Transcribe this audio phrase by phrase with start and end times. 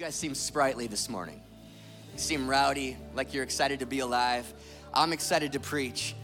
[0.00, 1.42] guys seem sprightly this morning.
[2.14, 4.50] You seem rowdy, like you're excited to be alive.
[4.94, 6.14] I'm excited to preach.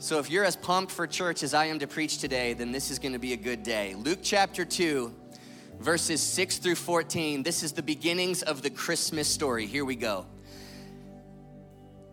[0.00, 2.90] So if you're as pumped for church as I am to preach today, then this
[2.90, 3.94] is going to be a good day.
[3.94, 5.14] Luke chapter 2,
[5.78, 7.44] verses 6 through 14.
[7.44, 9.64] This is the beginnings of the Christmas story.
[9.64, 10.26] Here we go.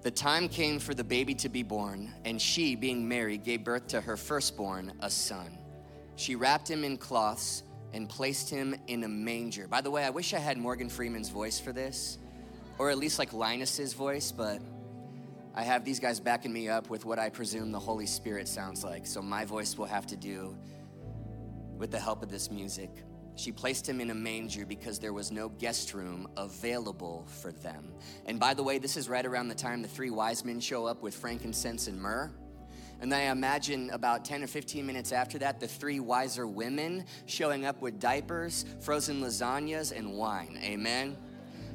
[0.04, 3.88] The time came for the baby to be born, and she, being Mary, gave birth
[3.88, 5.58] to her firstborn, a son.
[6.16, 7.64] She wrapped him in cloths
[7.94, 9.68] and placed him in a manger.
[9.68, 12.18] By the way, I wish I had Morgan Freeman's voice for this,
[12.78, 14.62] or at least like Linus's voice, but
[15.56, 18.84] I have these guys backing me up with what I presume the Holy Spirit sounds
[18.84, 19.08] like.
[19.08, 20.56] So my voice will have to do
[21.78, 22.92] with the help of this music.
[23.36, 27.94] She placed him in a manger because there was no guest room available for them.
[28.26, 30.86] And by the way, this is right around the time the three wise men show
[30.86, 32.32] up with frankincense and myrrh.
[33.00, 37.06] And then I imagine about 10 or 15 minutes after that, the three wiser women
[37.26, 40.60] showing up with diapers, frozen lasagnas, and wine.
[40.64, 41.16] Amen.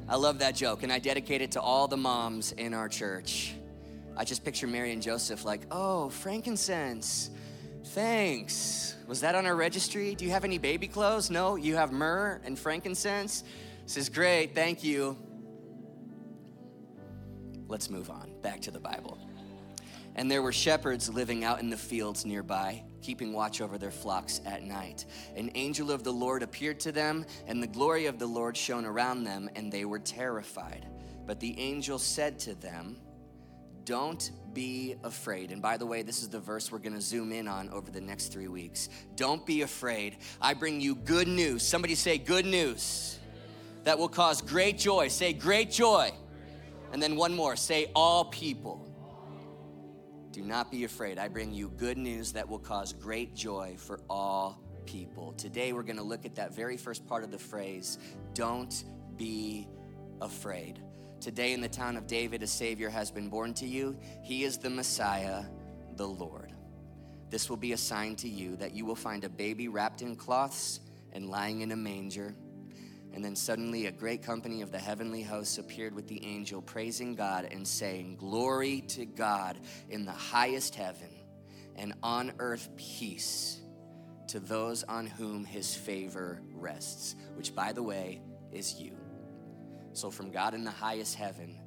[0.09, 3.55] I love that joke, and I dedicate it to all the moms in our church.
[4.17, 7.29] I just picture Mary and Joseph like, oh, frankincense.
[7.87, 8.95] Thanks.
[9.07, 10.15] Was that on our registry?
[10.15, 11.29] Do you have any baby clothes?
[11.29, 13.43] No, you have myrrh and frankincense.
[13.83, 14.53] This is great.
[14.53, 15.17] Thank you.
[17.67, 19.17] Let's move on back to the Bible.
[20.15, 24.41] And there were shepherds living out in the fields nearby, keeping watch over their flocks
[24.45, 25.05] at night.
[25.35, 28.85] An angel of the Lord appeared to them, and the glory of the Lord shone
[28.85, 30.87] around them, and they were terrified.
[31.25, 32.97] But the angel said to them,
[33.85, 35.51] Don't be afraid.
[35.51, 38.01] And by the way, this is the verse we're gonna zoom in on over the
[38.01, 38.89] next three weeks.
[39.15, 40.17] Don't be afraid.
[40.39, 41.63] I bring you good news.
[41.63, 43.19] Somebody say, Good news.
[43.83, 45.07] That will cause great joy.
[45.07, 46.11] Say, Great joy.
[46.91, 48.82] And then one more say, All people.
[50.33, 51.19] Do not be afraid.
[51.19, 55.33] I bring you good news that will cause great joy for all people.
[55.33, 57.99] Today, we're going to look at that very first part of the phrase
[58.33, 58.83] don't
[59.15, 59.67] be
[60.21, 60.81] afraid.
[61.21, 63.95] Today, in the town of David, a Savior has been born to you.
[64.23, 65.43] He is the Messiah,
[65.97, 66.51] the Lord.
[67.29, 70.15] This will be a sign to you that you will find a baby wrapped in
[70.15, 70.79] cloths
[71.11, 72.33] and lying in a manger.
[73.13, 77.13] And then suddenly a great company of the heavenly hosts appeared with the angel, praising
[77.13, 79.59] God and saying, Glory to God
[79.89, 81.09] in the highest heaven,
[81.75, 83.61] and on earth peace
[84.27, 88.21] to those on whom his favor rests, which, by the way,
[88.51, 88.97] is you.
[89.93, 91.59] So, from God in the highest heaven,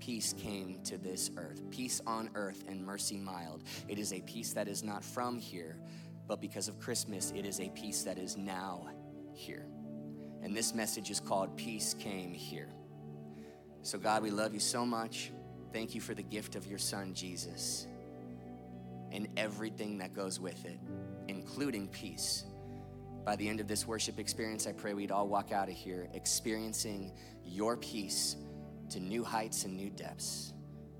[0.00, 1.60] peace came to this earth.
[1.70, 3.62] Peace on earth and mercy mild.
[3.88, 5.78] It is a peace that is not from here,
[6.26, 8.88] but because of Christmas, it is a peace that is now
[9.34, 9.66] here.
[10.44, 12.68] And this message is called Peace Came Here.
[13.80, 15.32] So, God, we love you so much.
[15.72, 17.86] Thank you for the gift of your son, Jesus,
[19.10, 20.78] and everything that goes with it,
[21.28, 22.44] including peace.
[23.24, 26.10] By the end of this worship experience, I pray we'd all walk out of here
[26.12, 27.12] experiencing
[27.42, 28.36] your peace
[28.90, 30.52] to new heights and new depths.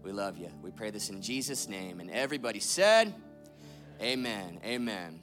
[0.02, 0.48] We love you.
[0.62, 2.00] We pray this in Jesus' name.
[2.00, 3.14] And everybody said,
[4.00, 4.58] Amen.
[4.64, 5.20] Amen.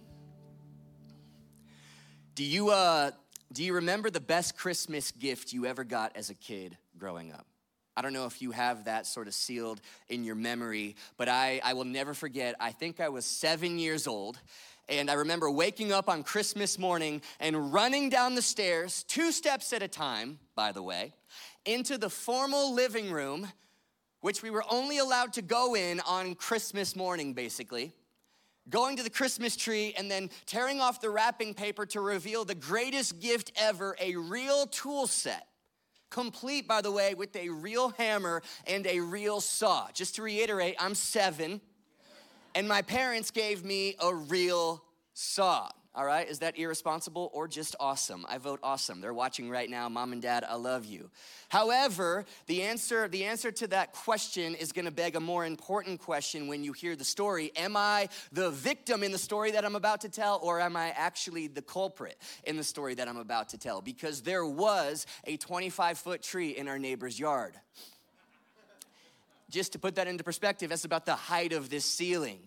[2.36, 3.12] Do you, uh,
[3.52, 7.46] do you remember the best Christmas gift you ever got as a kid growing up?
[7.98, 11.60] I don't know if you have that sort of sealed in your memory, but I,
[11.64, 12.56] I will never forget.
[12.60, 14.40] I think I was seven years old,
[14.88, 19.74] and I remember waking up on Christmas morning and running down the stairs, two steps
[19.74, 21.14] at a time, by the way,
[21.66, 23.52] into the formal living room,
[24.22, 27.94] which we were only allowed to go in on Christmas morning, basically
[28.72, 32.56] going to the Christmas tree and then tearing off the wrapping paper to reveal the
[32.56, 35.48] greatest gift ever a real tool set.
[36.10, 39.90] Complete, by the way, with a real hammer and a real saw.
[39.94, 41.62] Just to reiterate, I'm seven,
[42.56, 44.84] and my parents gave me a real
[45.14, 45.70] saw.
[45.94, 48.26] All right, is that irresponsible or just awesome?
[48.30, 49.02] I vote awesome.
[49.02, 49.90] They're watching right now.
[49.90, 51.10] Mom and dad, I love you.
[51.50, 56.00] However, the answer the answer to that question is going to beg a more important
[56.00, 57.52] question when you hear the story.
[57.58, 60.92] Am I the victim in the story that I'm about to tell or am I
[60.92, 63.82] actually the culprit in the story that I'm about to tell?
[63.82, 67.56] Because there was a 25-foot tree in our neighbor's yard.
[69.50, 72.40] Just to put that into perspective, that's about the height of this ceiling.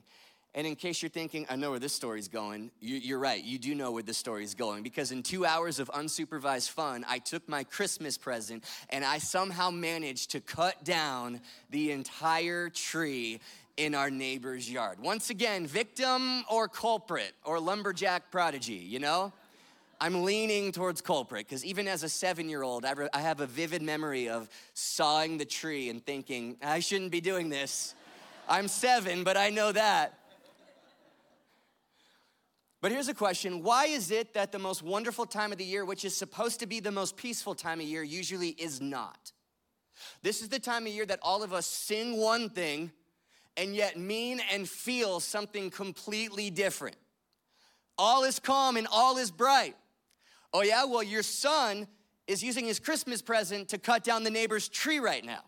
[0.57, 3.43] And in case you're thinking, I know where this story's going, you, are right.
[3.43, 7.19] You do know where this story's going because in two hours of unsupervised fun, I
[7.19, 11.41] took my Christmas present and I somehow managed to cut down
[11.71, 13.41] the entire tree
[13.77, 15.01] in our neighbor's yard.
[15.01, 19.33] Once again, victim or culprit or lumberjack prodigy, you know?
[20.01, 23.83] I'm leaning towards culprit because even as a seven year old, I have a vivid
[23.83, 27.95] memory of sawing the tree and thinking, I shouldn't be doing this.
[28.49, 30.19] I'm seven, but I know that.
[32.85, 35.87] But here's a question Why is it that the most wonderful time of the year,
[35.87, 39.33] which is supposed to be the most peaceful time of year, usually is not?
[40.21, 42.93] This is the time of year that all of us sing one thing
[43.57, 46.97] and yet mean and feel something completely different.
[47.97, 49.77] All is calm and all is bright.
[50.53, 50.85] Oh, yeah?
[50.85, 51.89] Well, your son
[52.27, 55.41] is using his Christmas present to cut down the neighbor's tree right now.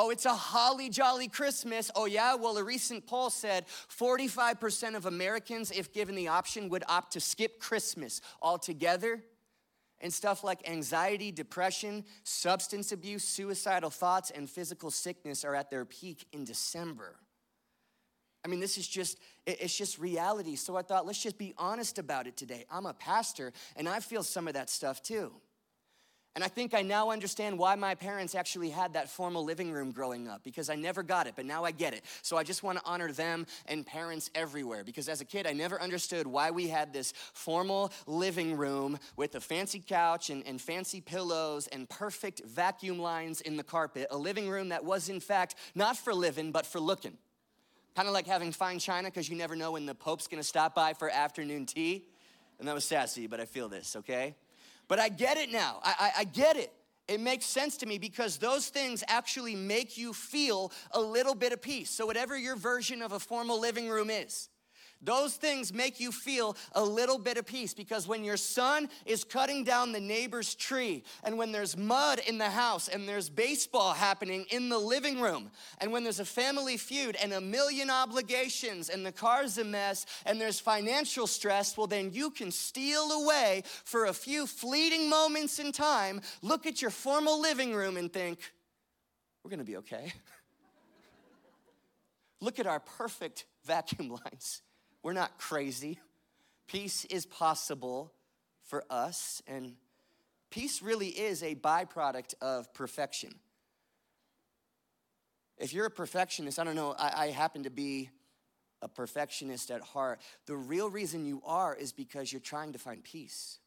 [0.00, 1.90] Oh, it's a holly jolly Christmas.
[1.96, 2.36] Oh, yeah?
[2.36, 7.20] Well, a recent poll said 45% of Americans, if given the option, would opt to
[7.20, 9.24] skip Christmas altogether.
[10.00, 15.84] And stuff like anxiety, depression, substance abuse, suicidal thoughts, and physical sickness are at their
[15.84, 17.16] peak in December.
[18.44, 20.54] I mean, this is just, it's just reality.
[20.54, 22.64] So I thought, let's just be honest about it today.
[22.70, 25.32] I'm a pastor, and I feel some of that stuff too.
[26.34, 29.90] And I think I now understand why my parents actually had that formal living room
[29.90, 32.04] growing up because I never got it, but now I get it.
[32.22, 35.52] So I just want to honor them and parents everywhere because as a kid, I
[35.52, 40.60] never understood why we had this formal living room with a fancy couch and, and
[40.60, 44.06] fancy pillows and perfect vacuum lines in the carpet.
[44.10, 47.18] A living room that was, in fact, not for living, but for looking.
[47.96, 50.72] Kind of like having fine china because you never know when the Pope's gonna stop
[50.72, 52.04] by for afternoon tea.
[52.60, 54.36] And that was sassy, but I feel this, okay?
[54.88, 55.80] But I get it now.
[55.84, 56.72] I, I, I get it.
[57.06, 61.52] It makes sense to me because those things actually make you feel a little bit
[61.52, 61.90] of peace.
[61.90, 64.50] So, whatever your version of a formal living room is,
[65.00, 69.22] those things make you feel a little bit of peace because when your son is
[69.22, 73.92] cutting down the neighbor's tree, and when there's mud in the house, and there's baseball
[73.92, 78.88] happening in the living room, and when there's a family feud and a million obligations,
[78.88, 83.62] and the car's a mess, and there's financial stress, well, then you can steal away
[83.84, 88.40] for a few fleeting moments in time, look at your formal living room, and think,
[89.44, 90.12] we're gonna be okay.
[92.40, 94.62] look at our perfect vacuum lines
[95.02, 95.98] we're not crazy.
[96.66, 98.12] Peace is possible
[98.64, 99.74] for us, and
[100.50, 103.34] peace really is a byproduct of perfection.
[105.56, 108.10] If you're a perfectionist, I don't know, I, I happen to be
[108.80, 110.20] a perfectionist at heart.
[110.46, 113.58] The real reason you are is because you're trying to find peace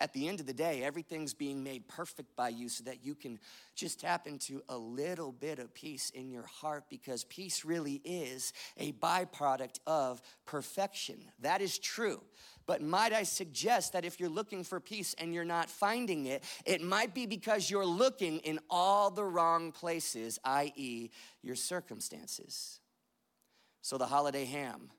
[0.00, 3.14] at the end of the day, everything's being made perfect by you so that you
[3.14, 3.38] can
[3.74, 8.52] just tap into a little bit of peace in your heart because peace really is
[8.76, 11.18] a byproduct of perfection.
[11.40, 12.20] That is true.
[12.66, 16.42] But might I suggest that if you're looking for peace and you're not finding it,
[16.64, 21.10] it might be because you're looking in all the wrong places, i.e.,
[21.42, 22.80] your circumstances.
[23.82, 24.90] So the holiday ham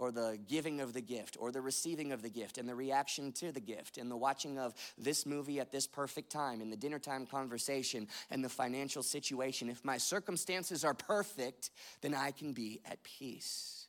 [0.00, 3.32] or the giving of the gift or the receiving of the gift and the reaction
[3.32, 6.76] to the gift and the watching of this movie at this perfect time and the
[6.76, 9.68] dinner time conversation and the financial situation.
[9.68, 11.68] If my circumstances are perfect,
[12.00, 13.88] then I can be at peace.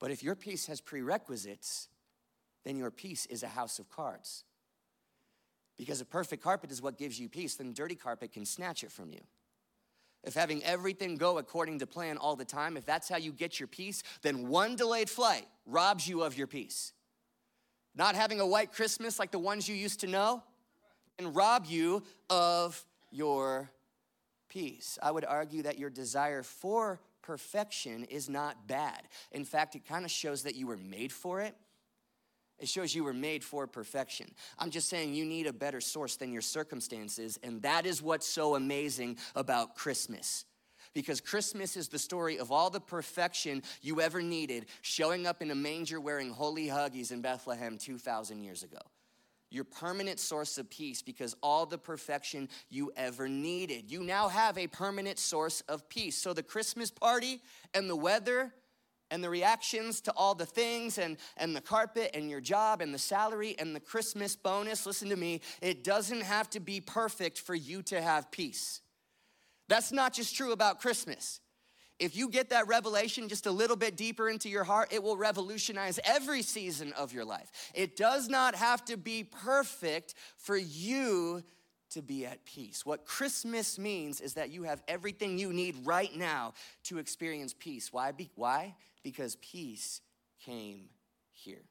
[0.00, 1.86] But if your peace has prerequisites,
[2.64, 4.42] then your peace is a house of cards.
[5.78, 8.90] Because a perfect carpet is what gives you peace, then dirty carpet can snatch it
[8.90, 9.20] from you
[10.24, 13.58] if having everything go according to plan all the time, if that's how you get
[13.58, 16.92] your peace, then one delayed flight robs you of your peace.
[17.94, 20.42] Not having a white Christmas like the ones you used to know
[21.18, 23.70] can rob you of your
[24.48, 24.98] peace.
[25.02, 29.02] I would argue that your desire for perfection is not bad.
[29.32, 31.54] In fact, it kind of shows that you were made for it
[32.60, 34.26] it shows you were made for perfection.
[34.58, 38.26] I'm just saying you need a better source than your circumstances, and that is what's
[38.26, 40.44] so amazing about Christmas.
[40.92, 45.50] Because Christmas is the story of all the perfection you ever needed showing up in
[45.50, 48.78] a manger wearing holy huggies in Bethlehem 2,000 years ago.
[49.52, 53.90] Your permanent source of peace because all the perfection you ever needed.
[53.90, 56.16] You now have a permanent source of peace.
[56.16, 57.40] So the Christmas party
[57.74, 58.52] and the weather
[59.10, 62.94] and the reactions to all the things and, and the carpet and your job and
[62.94, 67.38] the salary and the Christmas bonus, listen to me, it doesn't have to be perfect
[67.38, 68.80] for you to have peace.
[69.68, 71.40] That's not just true about Christmas.
[72.00, 75.18] If you get that revelation just a little bit deeper into your heart, it will
[75.18, 77.50] revolutionize every season of your life.
[77.74, 81.44] It does not have to be perfect for you
[81.90, 82.86] to be at peace.
[82.86, 87.92] What Christmas means is that you have everything you need right now to experience peace.
[87.92, 88.12] Why?
[88.34, 88.74] Why?
[89.02, 90.00] Because peace
[90.44, 90.88] came
[91.32, 91.64] here.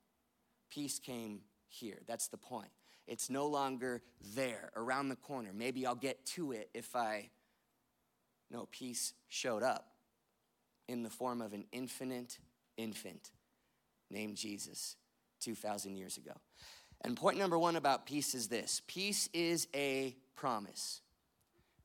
[0.69, 2.00] Peace came here.
[2.07, 2.69] That's the point.
[3.07, 4.03] It's no longer
[4.36, 5.50] there, around the corner.
[5.53, 7.29] Maybe I'll get to it if I.
[8.51, 9.88] No, peace showed up
[10.88, 12.39] in the form of an infinite
[12.77, 13.31] infant
[14.09, 14.95] named Jesus
[15.41, 16.33] 2,000 years ago.
[17.01, 21.01] And point number one about peace is this peace is a promise.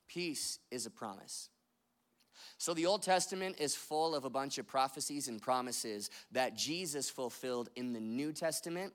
[0.08, 1.48] Peace is a promise.
[2.64, 7.10] So the Old Testament is full of a bunch of prophecies and promises that Jesus
[7.10, 8.94] fulfilled in the New Testament.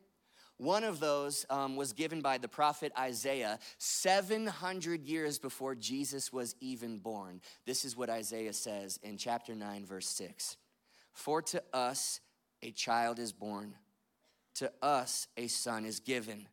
[0.58, 6.56] One of those um, was given by the prophet Isaiah 700 years before Jesus was
[6.60, 7.42] even born.
[7.68, 10.58] This is what Isaiah says in chapter 9, verse 6
[11.14, 12.22] For to us
[12.64, 13.76] a child is born,
[14.56, 16.48] to us a son is given,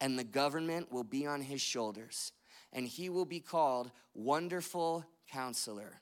[0.00, 2.32] and the government will be on his shoulders,
[2.72, 6.00] and he will be called Wonderful Counselor,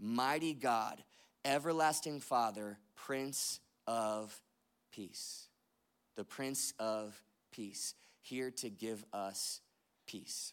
[0.00, 1.02] Mighty God,
[1.44, 4.40] Everlasting Father, Prince of
[4.92, 5.50] Peace
[6.20, 7.18] the Prince of
[7.50, 9.62] Peace, here to give us
[10.06, 10.52] peace.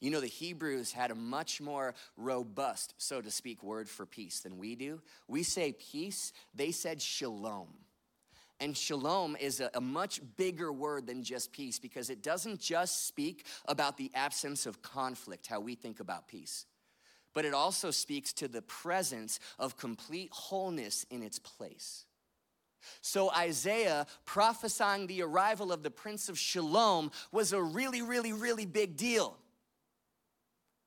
[0.00, 4.38] You know, the Hebrews had a much more robust, so to speak, word for peace
[4.38, 5.02] than we do.
[5.26, 7.66] We say peace, they said shalom.
[8.60, 13.08] And shalom is a, a, much bigger word than just peace because it doesn't just
[13.08, 16.64] speak about the absence of conflict, how we think about peace,
[17.34, 22.06] but it also speaks to the presence of complete wholeness in its place.
[23.00, 28.66] So, Isaiah prophesying the arrival of the Prince of Shalom was a really, really, really
[28.66, 29.36] big deal.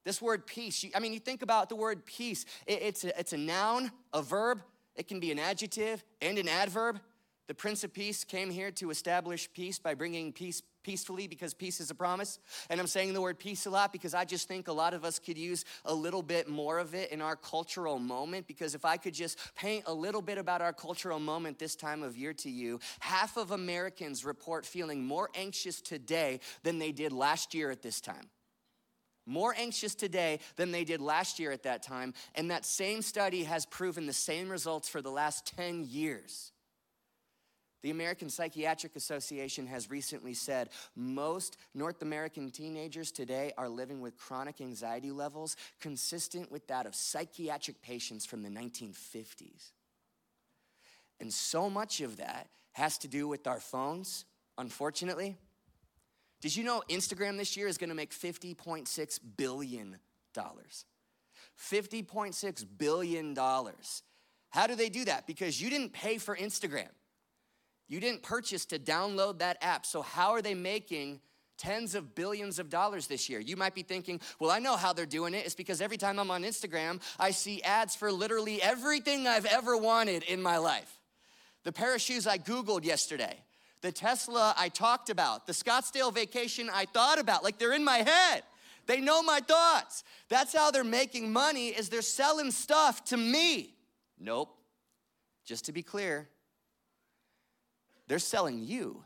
[0.05, 3.37] This word peace, I mean, you think about the word peace, it's a, it's a
[3.37, 4.61] noun, a verb,
[4.95, 6.99] it can be an adjective and an adverb.
[7.47, 11.81] The Prince of Peace came here to establish peace by bringing peace peacefully because peace
[11.81, 12.39] is a promise.
[12.69, 15.03] And I'm saying the word peace a lot because I just think a lot of
[15.03, 18.47] us could use a little bit more of it in our cultural moment.
[18.47, 22.03] Because if I could just paint a little bit about our cultural moment this time
[22.03, 27.11] of year to you, half of Americans report feeling more anxious today than they did
[27.11, 28.29] last year at this time
[29.29, 32.13] more anxious today than they did last year at that time.
[32.33, 36.53] And that same study has proven the same results for the last 10 years.
[37.87, 44.17] The American Psychiatric Association has recently said most North American teenagers today are living with
[44.17, 49.71] chronic anxiety levels consistent with that of psychiatric patients from the 1950s.
[51.21, 54.25] And so much of that has to do with our phones,
[54.57, 55.37] unfortunately.
[56.41, 59.95] Did you know Instagram this year is gonna make $50.6 billion?
[60.35, 63.37] $50.6 billion.
[64.49, 65.25] How do they do that?
[65.25, 66.89] Because you didn't pay for Instagram.
[67.87, 69.85] You didn't purchase to download that app.
[69.85, 71.21] So, how are they making
[71.57, 73.39] tens of billions of dollars this year?
[73.39, 75.45] You might be thinking, well, I know how they're doing it.
[75.45, 79.77] It's because every time I'm on Instagram, I see ads for literally everything I've ever
[79.77, 80.99] wanted in my life.
[81.63, 83.41] The pair of shoes I Googled yesterday,
[83.81, 87.97] the Tesla I talked about, the Scottsdale vacation I thought about, like they're in my
[87.97, 88.43] head.
[88.85, 90.03] They know my thoughts.
[90.29, 93.75] That's how they're making money is they're selling stuff to me.
[94.17, 94.57] Nope.
[95.45, 96.29] Just to be clear,
[98.07, 99.03] they're selling you.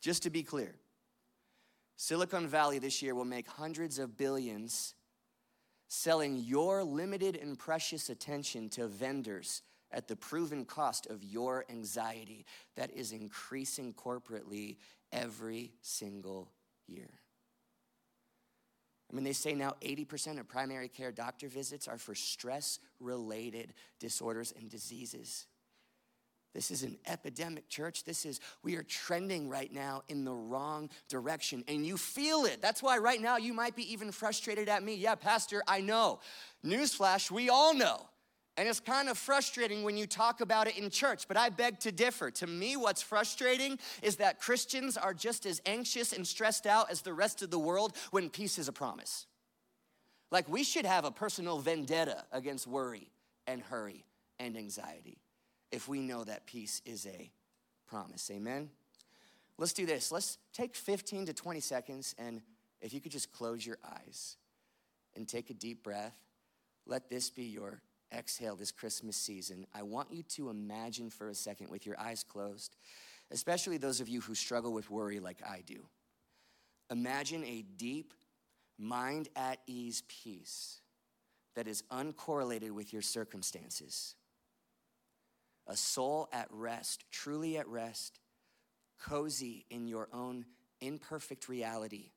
[0.00, 0.74] Just to be clear,
[1.96, 4.94] Silicon Valley this year will make hundreds of billions
[5.88, 12.44] selling your limited and precious attention to vendors at the proven cost of your anxiety
[12.76, 14.76] that is increasing corporately
[15.12, 16.52] every single
[16.86, 17.08] year.
[19.10, 23.72] I mean, they say now 80% of primary care doctor visits are for stress related
[23.98, 25.46] disorders and diseases.
[26.58, 28.02] This is an epidemic, church.
[28.02, 32.60] This is, we are trending right now in the wrong direction, and you feel it.
[32.60, 34.96] That's why right now you might be even frustrated at me.
[34.96, 36.18] Yeah, Pastor, I know.
[36.66, 38.08] Newsflash, we all know.
[38.56, 41.78] And it's kind of frustrating when you talk about it in church, but I beg
[41.78, 42.32] to differ.
[42.32, 47.02] To me, what's frustrating is that Christians are just as anxious and stressed out as
[47.02, 49.26] the rest of the world when peace is a promise.
[50.32, 53.12] Like we should have a personal vendetta against worry
[53.46, 54.04] and hurry
[54.40, 55.18] and anxiety
[55.70, 57.30] if we know that peace is a
[57.86, 58.30] promise.
[58.32, 58.70] Amen?
[59.56, 60.12] Let's do this.
[60.12, 62.40] Let's take 15 to 20 seconds, and
[62.80, 64.36] if you could just close your eyes
[65.16, 66.16] and take a deep breath,
[66.86, 67.82] let this be your
[68.12, 69.66] exhale this Christmas season.
[69.74, 72.76] I want you to imagine for a second with your eyes closed,
[73.30, 75.84] especially those of you who struggle with worry like I do.
[76.90, 78.14] Imagine a deep,
[78.78, 80.80] mind at ease peace
[81.54, 84.14] that is uncorrelated with your circumstances
[85.68, 88.18] a soul at rest, truly at rest,
[88.98, 90.46] cozy in your own
[90.80, 92.10] imperfect reality,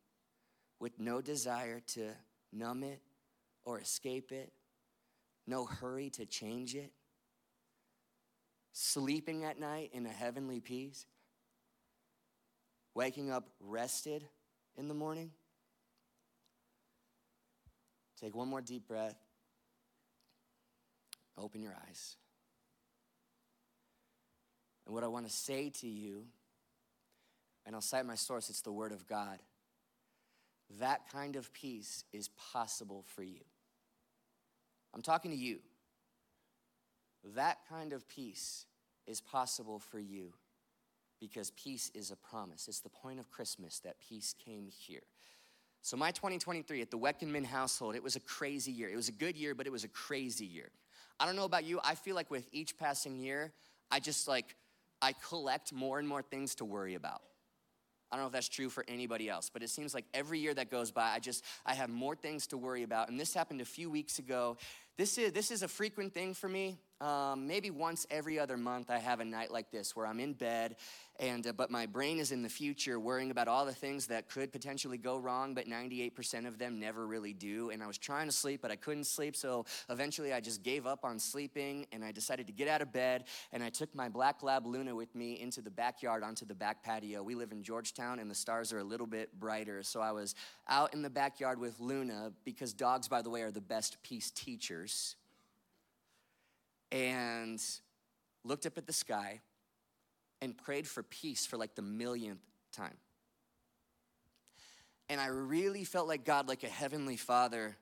[0.80, 2.10] with no desire to
[2.52, 3.02] numb it
[3.66, 4.52] or escape it,
[5.46, 6.92] no hurry to change it,
[8.72, 11.06] sleeping at night in a heavenly peace,
[12.96, 14.26] waking up rested
[14.78, 15.32] in the morning.
[18.20, 19.18] Take one more deep breath.
[21.38, 22.16] Open your eyes.
[24.86, 26.26] And what I want to say to you,
[27.66, 29.40] and I'll cite my source, it's the Word of God.
[30.80, 33.42] That kind of peace is possible for you.
[34.94, 35.60] I'm talking to you.
[37.36, 38.66] That kind of peace
[39.06, 40.34] is possible for you
[41.20, 42.68] because peace is a promise.
[42.68, 45.04] It's the point of Christmas that peace came here.
[45.84, 48.90] So, my 2023 at the Weckenman household, it was a crazy year.
[48.90, 50.70] It was a good year, but it was a crazy year.
[51.20, 53.52] I don't know about you, I feel like with each passing year,
[53.92, 54.56] I just like,
[55.02, 57.22] I collect more and more things to worry about.
[58.12, 60.54] I don't know if that's true for anybody else, but it seems like every year
[60.54, 63.10] that goes by, I just I have more things to worry about.
[63.10, 64.58] And this happened a few weeks ago.
[64.98, 66.78] This is this is a frequent thing for me.
[67.02, 70.34] Um, maybe once every other month, I have a night like this where I'm in
[70.34, 70.76] bed,
[71.20, 74.30] and uh, but my brain is in the future, worrying about all the things that
[74.30, 77.72] could potentially go wrong, but 98% of them never really do.
[77.72, 80.86] And I was trying to sleep, but I couldn't sleep, so eventually I just gave
[80.86, 84.08] up on sleeping, and I decided to get out of bed, and I took my
[84.08, 87.24] black lab Luna with me into the backyard onto the back patio.
[87.24, 90.36] We live in Georgetown, and the stars are a little bit brighter, so I was
[90.70, 94.30] out in the backyard with Luna because dogs, by the way, are the best peace
[94.30, 95.16] teachers
[96.92, 97.62] and
[98.44, 99.42] looked up at the sky
[100.42, 102.98] and prayed for peace for like the millionth time.
[105.10, 107.76] And I really felt like God, like a heavenly father,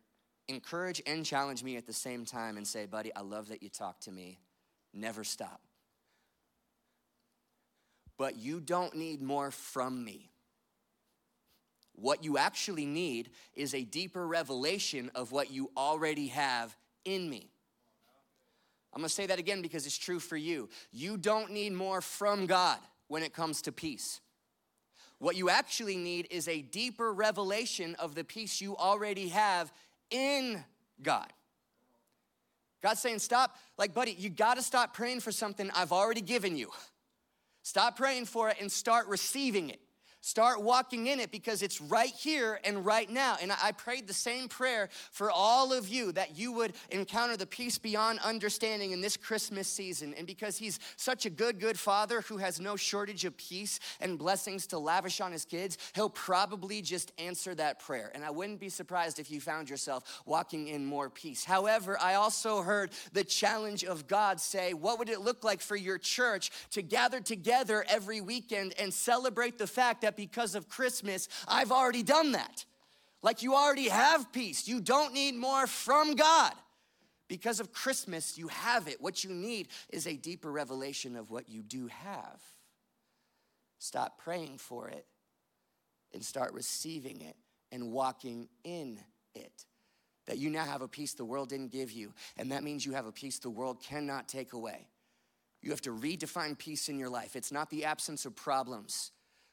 [0.48, 3.70] encourage and challenge me at the same time and say, buddy, I love that you
[3.70, 4.40] talk to me.
[4.94, 5.62] Never stop.
[8.18, 10.32] But you don't need more from me.
[11.94, 16.76] What you actually need is a deeper revelation of what you already have
[17.06, 17.52] in me.
[18.94, 20.70] I'm gonna say that again because it's true for you.
[20.92, 24.22] You don't need more from God when it comes to peace.
[25.20, 29.72] What you actually need is a deeper revelation of the peace you already have
[30.10, 30.64] in
[31.02, 31.32] God.
[32.82, 36.72] God's saying, stop, like, buddy, you gotta stop praying for something I've already given you.
[37.62, 39.82] Stop praying for it and start receiving it.
[40.22, 43.38] Start walking in it because it's right here and right now.
[43.42, 47.46] And I prayed the same prayer for all of you that you would encounter the
[47.46, 50.14] peace beyond understanding in this Christmas season.
[50.18, 54.20] And because He's such a good, good Father who has no shortage of peace and
[54.20, 58.12] blessings to lavish on His kids, He'll probably just answer that prayer.
[58.14, 61.46] And I wouldn't be surprised if you found yourself walking in more peace.
[61.46, 65.78] However, I also heard the challenge of God say, What would it look like for
[65.78, 70.68] your church to gather together every weekend and celebrate the fact that that because of
[70.68, 72.66] Christmas, I've already done that.
[73.22, 74.68] Like you already have peace.
[74.68, 76.54] You don't need more from God.
[77.28, 79.00] Because of Christmas, you have it.
[79.00, 82.42] What you need is a deeper revelation of what you do have.
[83.78, 85.06] Stop praying for it
[86.12, 87.36] and start receiving it
[87.72, 89.00] and walking in
[89.36, 89.66] it.
[90.26, 92.14] That you now have a peace the world didn't give you.
[92.36, 94.88] And that means you have a peace the world cannot take away.
[95.62, 97.36] You have to redefine peace in your life.
[97.36, 99.12] It's not the absence of problems,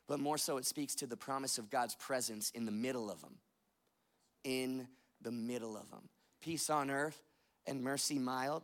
[0.08, 3.20] but more so, it speaks to the promise of God's presence in the middle of
[3.20, 3.34] them.
[4.44, 4.86] In
[5.20, 6.08] the middle of them.
[6.40, 7.20] Peace on earth
[7.66, 8.62] and mercy mild.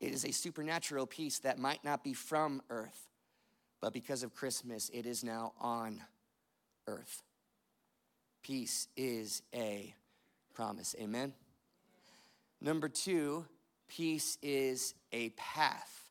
[0.00, 3.08] It is a supernatural peace that might not be from earth,
[3.80, 6.00] but because of Christmas, it is now on
[6.86, 7.22] earth.
[8.42, 9.94] Peace is a
[10.54, 10.94] promise.
[11.00, 11.32] Amen?
[12.60, 13.44] Number two,
[13.88, 16.10] peace is a path.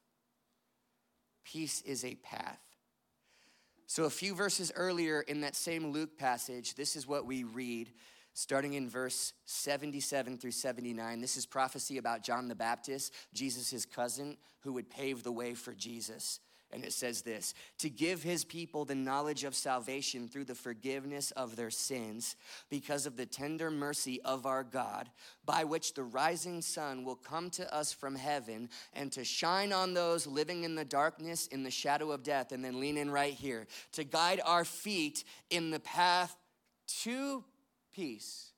[1.44, 2.60] Peace is a path.
[3.92, 7.92] So, a few verses earlier in that same Luke passage, this is what we read,
[8.34, 11.20] starting in verse 77 through 79.
[11.20, 15.74] This is prophecy about John the Baptist, Jesus' cousin, who would pave the way for
[15.74, 16.40] Jesus.
[16.74, 21.32] And it says this to give his people the knowledge of salvation through the forgiveness
[21.32, 22.36] of their sins,
[22.70, 25.10] because of the tender mercy of our God,
[25.46, 29.94] by which the rising sun will come to us from heaven and to shine on
[29.94, 32.52] those living in the darkness, in the shadow of death.
[32.52, 36.36] And then lean in right here to guide our feet in the path
[37.04, 37.44] to
[37.94, 38.52] peace.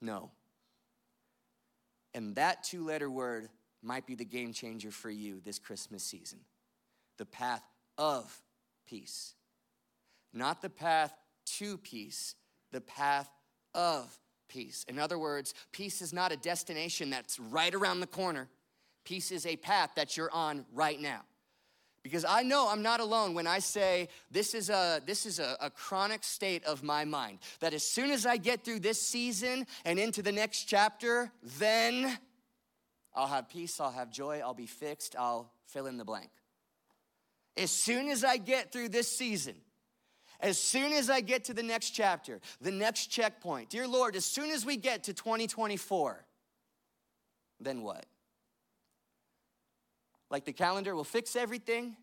[0.00, 0.30] No.
[2.14, 3.48] And that two letter word
[3.82, 6.40] might be the game changer for you this Christmas season.
[7.16, 7.62] The path
[7.96, 8.42] of
[8.86, 9.34] peace.
[10.32, 11.12] Not the path
[11.58, 12.34] to peace,
[12.72, 13.30] the path
[13.74, 14.84] of peace.
[14.88, 18.48] In other words, peace is not a destination that's right around the corner.
[19.04, 21.22] Peace is a path that you're on right now.
[22.02, 25.56] Because I know I'm not alone when I say this is a this is a,
[25.60, 27.40] a, chronic state of my mind.
[27.60, 32.18] That as soon as I get through this season and into the next chapter, then
[33.14, 36.30] I'll have peace, I'll have joy, I'll be fixed, I'll fill in the blank.
[37.56, 39.56] As soon as I get through this season,
[40.40, 44.24] as soon as I get to the next chapter, the next checkpoint, dear Lord, as
[44.24, 46.24] soon as we get to 2024,
[47.60, 48.06] then what?
[50.30, 51.96] Like the calendar will fix everything.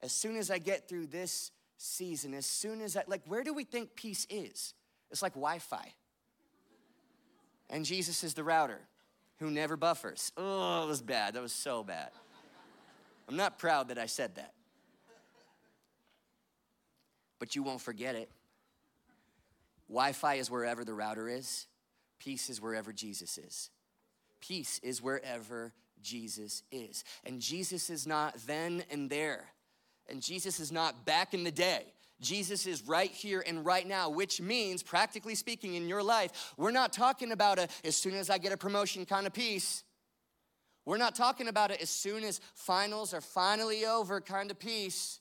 [0.00, 3.52] As soon as I get through this season, as soon as I, like, where do
[3.52, 4.74] we think peace is?
[5.10, 5.92] It's like Wi Fi.
[7.68, 8.80] and Jesus is the router
[9.42, 10.32] who never buffers.
[10.36, 11.34] Oh, that was bad.
[11.34, 12.10] That was so bad.
[13.28, 14.52] I'm not proud that I said that.
[17.38, 18.30] But you won't forget it.
[19.88, 21.66] Wi Fi is wherever the router is,
[22.18, 23.70] peace is wherever Jesus is.
[24.40, 27.04] Peace is wherever Jesus is.
[27.24, 29.46] And Jesus is not then and there.
[30.08, 31.84] And Jesus is not back in the day.
[32.22, 36.70] Jesus is right here and right now, which means, practically speaking, in your life, we're
[36.70, 39.82] not talking about a as soon as I get a promotion kind of peace.
[40.84, 45.20] We're not talking about it as soon as finals are finally over kind of peace.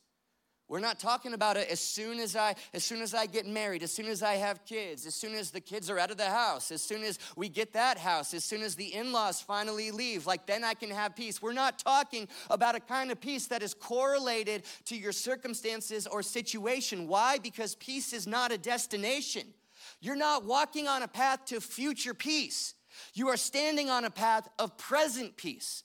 [0.72, 3.84] We're not talking about it as soon as I as soon as I get married,
[3.84, 6.30] as soon as I have kids, as soon as the kids are out of the
[6.30, 10.26] house, as soon as we get that house, as soon as the in-laws finally leave,
[10.26, 11.42] like then I can have peace.
[11.42, 16.24] We're not talking about a kind of peace that is correlated to your circumstances or
[16.24, 17.06] situation.
[17.10, 17.38] Why?
[17.38, 19.48] Because peace is not a destination.
[20.00, 22.76] You're not walking on a path to future peace.
[23.14, 25.84] You are standing on a path of present peace.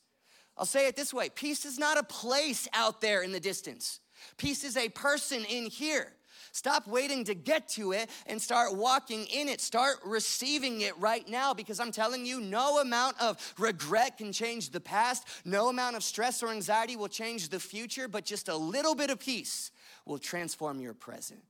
[0.56, 3.98] I'll say it this way peace is not a place out there in the distance.
[4.36, 6.12] Peace is a person in here.
[6.52, 9.60] Stop waiting to get to it and start walking in it.
[9.60, 14.70] Start receiving it right now because I'm telling you, no amount of regret can change
[14.70, 15.26] the past.
[15.44, 19.10] No amount of stress or anxiety will change the future, but just a little bit
[19.10, 19.70] of peace
[20.06, 21.42] will transform your present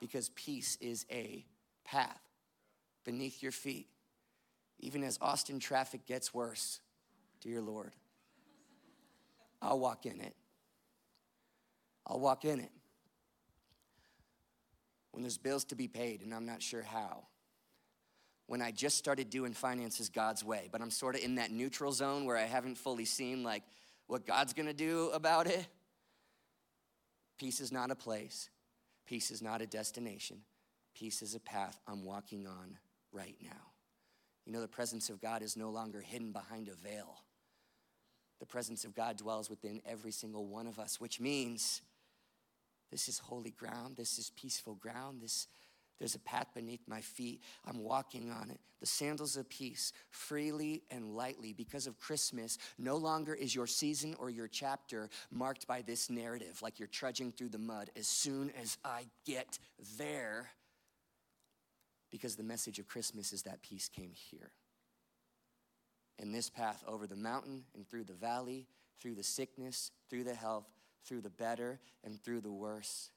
[0.00, 1.46] because peace is a
[1.84, 2.20] path
[3.04, 3.88] beneath your feet.
[4.80, 6.80] Even as Austin traffic gets worse,
[7.40, 7.92] dear Lord,
[9.62, 10.34] I'll walk in it.
[12.06, 12.70] I'll walk in it.
[15.12, 17.26] When there's bills to be paid and I'm not sure how.
[18.46, 21.92] When I just started doing finances God's way, but I'm sort of in that neutral
[21.92, 23.62] zone where I haven't fully seen like
[24.06, 25.66] what God's gonna do about it.
[27.38, 28.50] Peace is not a place,
[29.06, 30.38] peace is not a destination,
[30.94, 32.78] peace is a path I'm walking on
[33.12, 33.72] right now.
[34.44, 37.22] You know, the presence of God is no longer hidden behind a veil.
[38.40, 41.80] The presence of God dwells within every single one of us, which means
[42.92, 43.96] this is holy ground.
[43.96, 45.22] This is peaceful ground.
[45.22, 45.48] This,
[45.98, 47.40] there's a path beneath my feet.
[47.66, 48.60] I'm walking on it.
[48.80, 51.54] The sandals of peace, freely and lightly.
[51.54, 56.60] Because of Christmas, no longer is your season or your chapter marked by this narrative,
[56.60, 57.90] like you're trudging through the mud.
[57.96, 59.58] As soon as I get
[59.96, 60.50] there,
[62.10, 64.50] because the message of Christmas is that peace came here.
[66.18, 68.66] And this path over the mountain and through the valley,
[69.00, 70.68] through the sickness, through the health,
[71.04, 73.10] through the better and through the worse.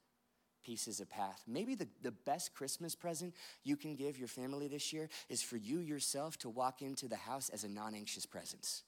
[0.64, 1.44] pieces of path.
[1.46, 5.58] Maybe the, the best Christmas present you can give your family this year is for
[5.58, 8.82] you yourself to walk into the house as a non anxious presence.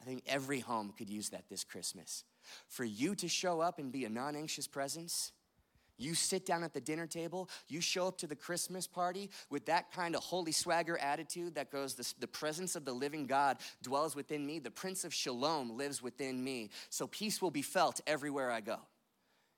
[0.00, 2.24] I think every home could use that this Christmas.
[2.68, 5.32] For you to show up and be a non anxious presence
[5.98, 9.66] you sit down at the dinner table, you show up to the Christmas party with
[9.66, 13.58] that kind of holy swagger attitude that goes, the, the presence of the living God
[13.82, 16.70] dwells within me, the Prince of Shalom lives within me.
[16.88, 18.78] So peace will be felt everywhere I go.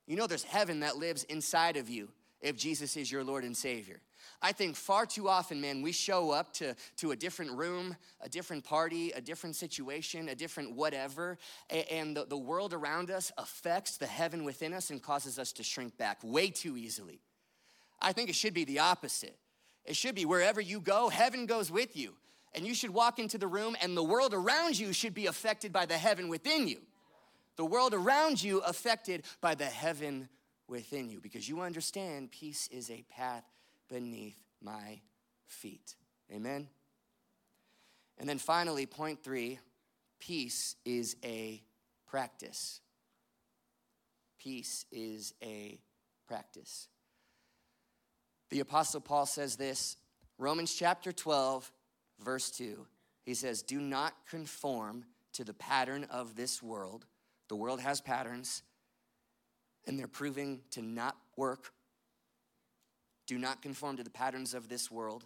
[0.07, 2.09] You know, there's heaven that lives inside of you
[2.41, 4.01] if Jesus is your Lord and Savior.
[4.43, 8.29] I think far too often, man, we show up to, to a different room, a
[8.29, 11.37] different party, a different situation, a different whatever,
[11.91, 15.63] and the, the world around us affects the heaven within us and causes us to
[15.63, 17.21] shrink back way too easily.
[18.01, 19.37] I think it should be the opposite.
[19.85, 22.15] It should be wherever you go, heaven goes with you.
[22.55, 25.73] And you should walk into the room, and the world around you should be affected
[25.73, 26.81] by the heaven within you.
[27.57, 30.29] The world around you affected by the heaven
[30.71, 33.45] within you because you understand peace is a path
[33.89, 35.01] beneath my
[35.47, 35.97] feet.
[36.33, 36.69] Amen?
[38.19, 39.59] And then finally, point three
[40.21, 41.63] peace is a
[42.07, 42.81] practice.
[44.39, 45.79] Peace is a
[46.27, 46.89] practice.
[48.51, 49.97] The Apostle Paul says this
[50.39, 51.71] Romans chapter 12,
[52.23, 52.87] verse 2.
[53.23, 55.05] He says, Do not conform
[55.35, 57.07] to the pattern of this world.
[57.49, 58.63] The world has patterns,
[59.87, 61.73] and they're proving to not work
[63.31, 65.25] do not conform to the patterns of this world.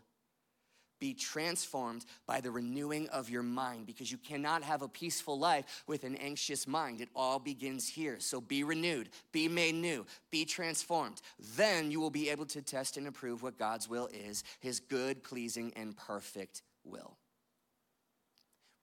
[1.01, 5.83] Be transformed by the renewing of your mind because you cannot have a peaceful life
[5.87, 7.01] with an anxious mind.
[7.01, 8.17] It all begins here.
[8.21, 11.23] So be renewed, be made new, be transformed.
[11.57, 15.25] Then you will be able to test and approve what God's will is his good,
[15.25, 17.17] pleasing, and perfect will.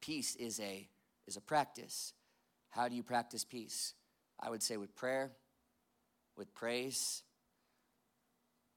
[0.02, 0.88] Peace is a,
[1.28, 2.14] is a practice.
[2.72, 3.94] How do you practice peace?
[4.40, 5.32] I would say with prayer,
[6.42, 7.22] with praise,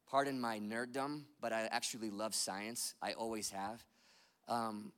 [0.07, 2.95] Pardon my nerddom, but I actually love science.
[3.01, 3.83] I always have.
[4.47, 4.93] Um,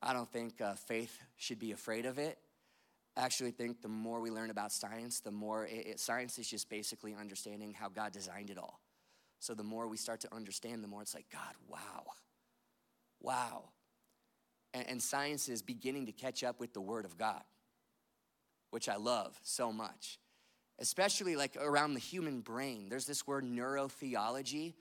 [0.00, 2.38] I don't think uh, faith should be afraid of it.
[3.16, 6.48] I actually think the more we learn about science, the more it, it, science is
[6.48, 8.80] just basically understanding how God designed it all.
[9.40, 12.04] So the more we start to understand, the more it's like, God, wow,
[13.20, 13.64] Wow.
[14.74, 17.42] And, and science is beginning to catch up with the Word of God,
[18.70, 20.18] which I love so much,
[20.78, 22.88] especially like around the human brain.
[22.88, 24.74] There's this word neurotheology.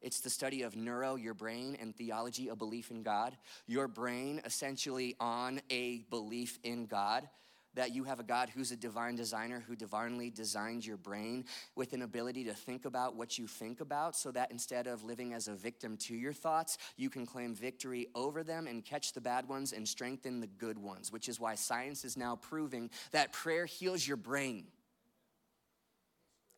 [0.00, 3.36] It's the study of neuro, your brain, and theology, a belief in God.
[3.66, 7.28] Your brain essentially on a belief in God
[7.74, 11.92] that you have a God who's a divine designer who divinely designed your brain with
[11.92, 15.48] an ability to think about what you think about so that instead of living as
[15.48, 19.48] a victim to your thoughts, you can claim victory over them and catch the bad
[19.48, 23.64] ones and strengthen the good ones, which is why science is now proving that prayer
[23.64, 24.66] heals your brain.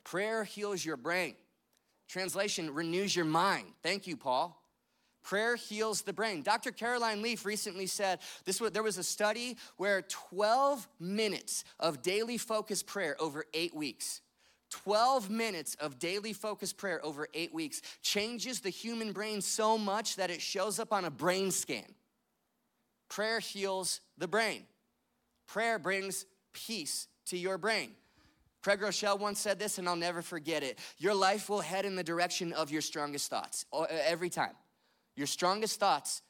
[0.04, 1.34] Prayer heals your brain.
[2.08, 3.66] Translation renews your mind.
[3.82, 4.60] Thank you, Paul.
[5.22, 6.42] Prayer heals the brain.
[6.42, 6.70] Dr.
[6.70, 12.86] Caroline Leaf recently said this there was a study where 12 minutes of daily focused
[12.86, 14.20] prayer over eight weeks
[14.82, 20.16] 12 minutes of daily focused prayer over eight weeks changes the human brain so much
[20.16, 21.94] that it shows up on a brain scan.
[23.08, 24.64] Prayer heals the brain.
[25.46, 27.92] Prayer brings peace to your brain.
[28.64, 30.78] Craig Groeschel once said this, and I'll never forget it.
[30.96, 34.54] Your life will head in the direction of your strongest thoughts uh, every time.
[35.16, 36.22] Your strongest thoughts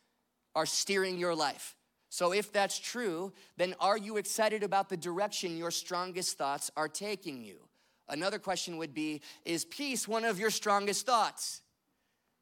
[0.56, 1.76] are steering your life.
[2.08, 6.88] So, if that's true, then are you excited about the direction your strongest thoughts are
[6.88, 7.68] taking you?
[8.08, 11.62] Another question would be Is peace one of your strongest thoughts?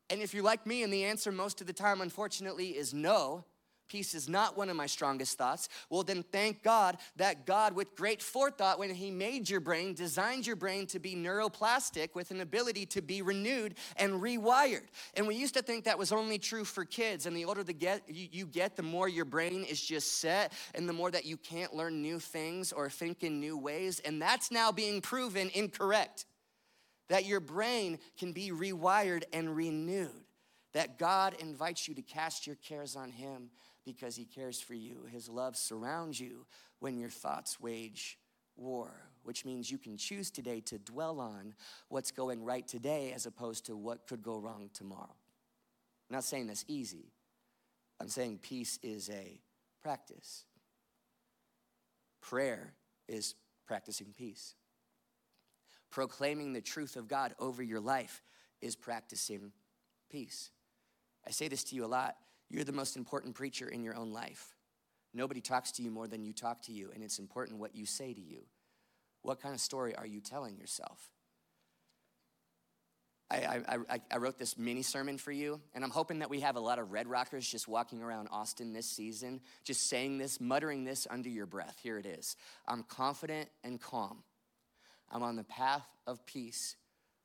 [0.08, 3.44] And if you're like me, and the answer most of the time, unfortunately, is no,
[3.92, 7.94] peace is not one of my strongest thoughts, well, then thank God that God, with
[7.94, 12.40] great forethought, when He made your brain, designed your brain to be neuroplastic with an
[12.40, 14.86] ability to be renewed and rewired.
[15.14, 17.26] And we used to think that was only true for kids.
[17.26, 20.88] And the older the get, you get, the more your brain is just set, and
[20.88, 24.00] the more that you can't learn new things or think in new ways.
[24.00, 26.24] And that's now being proven incorrect.
[27.10, 30.24] That your brain can be rewired and renewed.
[30.72, 33.50] That God invites you to cast your cares on Him
[33.84, 35.06] because he cares for you.
[35.10, 36.46] His love surrounds you
[36.80, 38.18] when your thoughts wage
[38.56, 38.92] war,
[39.22, 41.54] which means you can choose today to dwell on
[41.88, 45.16] what's going right today as opposed to what could go wrong tomorrow.
[46.10, 47.12] I'm not saying that's easy.
[48.00, 49.40] I'm saying peace is a
[49.82, 50.44] practice.
[52.20, 52.74] Prayer
[53.08, 53.34] is
[53.66, 54.54] practicing peace.
[55.90, 58.22] Proclaiming the truth of God over your life
[58.60, 59.52] is practicing
[60.10, 60.50] peace.
[61.26, 62.16] I say this to you a lot
[62.52, 64.54] you're the most important preacher in your own life.
[65.14, 67.86] Nobody talks to you more than you talk to you, and it's important what you
[67.86, 68.44] say to you.
[69.22, 71.10] What kind of story are you telling yourself?
[73.30, 76.56] I, I, I, wrote this mini sermon for you, and I'm hoping that we have
[76.56, 80.84] a lot of red rockers just walking around Austin this season, just saying this, muttering
[80.84, 81.78] this under your breath.
[81.82, 82.36] Here it is
[82.68, 84.22] I'm confident and calm.
[85.10, 86.76] I'm on the path of peace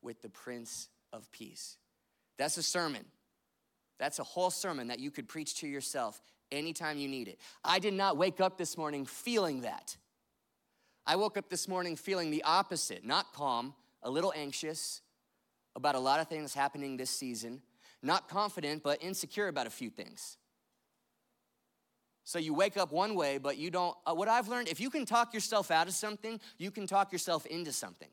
[0.02, 1.76] with the Prince of Peace.
[2.38, 3.04] That's a sermon.
[4.00, 7.40] That's a whole sermon that you could preach to yourself anytime you need it.
[7.64, 9.98] I did not wake up this morning feeling that.
[11.06, 15.02] I woke up this morning feeling the opposite, not calm, a little anxious
[15.76, 17.62] about a lot of things happening this season,
[18.04, 20.38] not confident, but insecure about a few things.
[22.24, 23.96] So you wake up one way, but you don't.
[24.06, 27.14] Uh, what I've learned, if you can talk yourself out of something, you can talk
[27.14, 28.10] yourself into something.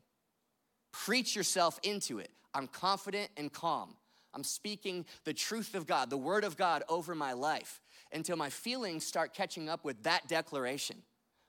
[0.93, 2.31] Preach yourself into it.
[2.53, 3.97] I'm confident and calm.
[4.35, 8.49] I'm speaking the truth of God, the word of God over my life until my
[8.49, 10.97] feelings start catching up with that declaration.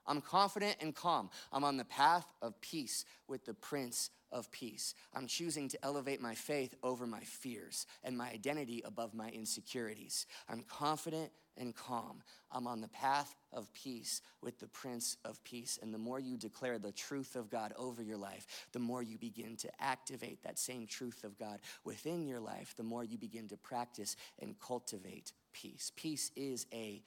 [0.06, 1.30] I'm confident and calm.
[1.52, 4.94] I'm on the path of peace with the Prince of Peace.
[5.12, 10.26] I'm choosing to elevate my faith over my fears and my identity above my insecurities.
[10.48, 12.22] I'm confident and calm.
[12.50, 15.78] I'm on the path of peace with the Prince of Peace.
[15.82, 19.18] And the more you declare the truth of God over your life, the more you
[19.18, 23.48] begin to activate that same truth of God within your life, the more you begin
[23.48, 25.92] to practice and cultivate peace.
[25.96, 27.02] Peace is a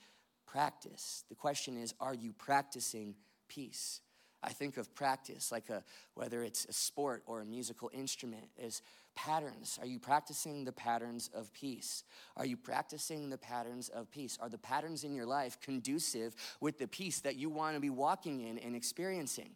[0.46, 1.24] practice.
[1.30, 3.16] The question is, are you practicing
[3.48, 4.02] peace?
[4.42, 5.84] I think of practice like a
[6.14, 8.82] whether it's a sport or a musical instrument is
[9.26, 9.78] patterns.
[9.82, 12.04] Are you practicing the patterns of peace?
[12.38, 14.38] Are you practicing the patterns of peace?
[14.42, 17.90] Are the patterns in your life conducive with the peace that you want to be
[17.90, 19.50] walking in and experiencing?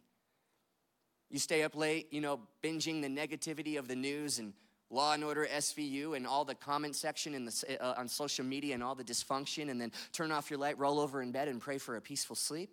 [1.30, 4.52] You stay up late, you know, binging the negativity of the news and
[4.90, 8.74] Law and Order SVU and all the comment section in the, uh, on social media
[8.74, 11.58] and all the dysfunction, and then turn off your light, roll over in bed, and
[11.60, 12.70] pray for a peaceful sleep?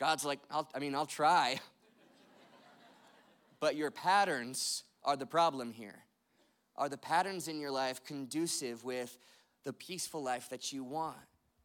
[0.00, 1.60] God's like, i mean, I'll try.
[3.60, 6.04] But your patterns are the problem here.
[6.76, 9.16] Are the patterns in your life conducive with
[9.64, 11.16] the peaceful life that you want?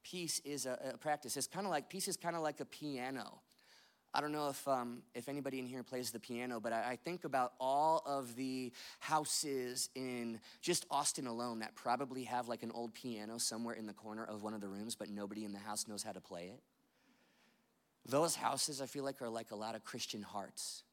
[0.04, 1.36] Peace is a, a practice.
[1.38, 3.41] It's kind of like, peace is kind of like a piano.
[4.13, 6.95] I don't know if, um, if anybody in here plays the piano, but I, I,
[6.97, 12.71] think about all of the houses in just Austin alone that probably have like an
[12.71, 15.60] old piano somewhere in the corner of one of the rooms, but nobody in the
[15.60, 16.62] house knows how to play it.
[18.06, 20.84] Those houses, I feel like, are like a lot of Christian hearts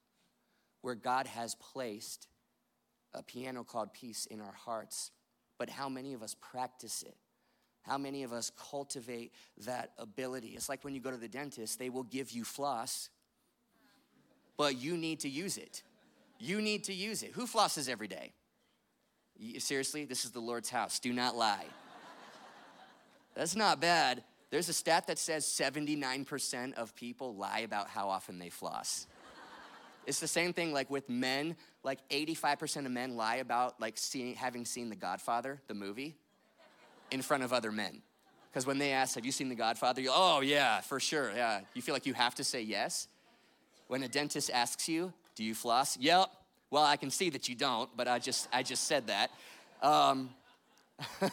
[0.83, 2.29] where God has placed
[3.15, 5.11] a piano called peace in our hearts.
[5.59, 7.17] But how many of us practice it?
[7.83, 9.33] How many of us cultivate
[9.65, 10.49] that ability?
[10.49, 13.09] It's like when you go to the dentist, they will give you floss,
[14.57, 15.83] but you need to use it.
[16.39, 17.33] You need to use it.
[17.33, 18.33] Who flosses every day?
[19.59, 20.99] Seriously, this is the Lord's house.
[20.99, 21.67] Do not lie.
[23.35, 24.23] That's not bad.
[24.51, 29.07] There's a stat that says 79% of people lie about how often they floss.
[30.09, 34.35] It's the same thing like with men, like 85% of men lie about like seeing
[34.35, 36.17] having seen The Godfather, the movie
[37.11, 38.01] in front of other men.
[38.51, 40.01] Because when they ask, Have you seen The Godfather?
[40.01, 41.31] You, oh, yeah, for sure.
[41.37, 41.61] Yeah.
[41.75, 43.07] You feel like you have to say yes.
[43.89, 45.99] When a dentist asks you, Do you floss?
[45.99, 46.31] Yep.
[46.71, 49.31] Well, I can see that you don't, but I just, I just said that.
[49.83, 50.31] Um,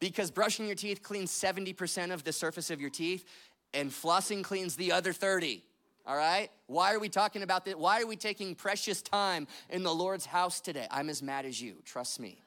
[0.00, 3.24] because brushing your teeth cleans 70% of the surface of your teeth,
[3.72, 5.62] and flossing cleans the other 30.
[6.06, 6.50] All right?
[6.68, 7.74] Why are we talking about this?
[7.74, 10.86] Why are we taking precious time in the Lord's house today?
[10.90, 12.38] I'm as mad as you, trust me.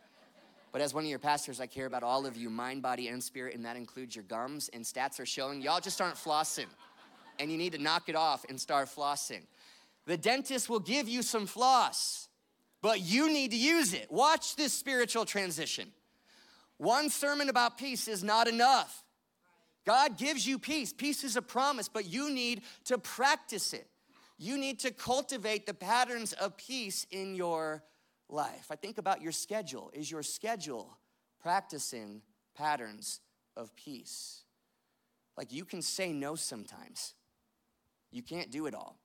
[0.71, 3.21] But as one of your pastors, I care about all of you, mind, body, and
[3.23, 4.69] spirit, and that includes your gums.
[4.71, 6.67] And stats are showing y'all just aren't flossing.
[7.39, 9.41] And you need to knock it off and start flossing.
[10.05, 12.29] The dentist will give you some floss,
[12.81, 14.11] but you need to use it.
[14.11, 15.91] Watch this spiritual transition.
[16.77, 19.03] One sermon about peace is not enough.
[19.89, 20.93] God gives you peace.
[20.93, 23.87] Peace is a promise, but you need to practice it.
[24.37, 27.81] You need to cultivate the patterns of peace in your
[28.29, 28.67] life.
[28.69, 29.89] I think about your schedule.
[29.95, 30.95] Is your schedule
[31.41, 32.21] practicing
[32.55, 33.19] patterns
[33.57, 34.43] of peace?
[35.35, 37.15] Like you can say no sometimes,
[38.11, 38.99] you can't do it all.